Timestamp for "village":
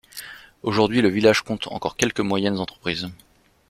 1.09-1.43